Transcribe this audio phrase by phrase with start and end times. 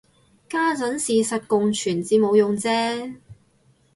[0.49, 3.17] 家陣事實共存至冇用啫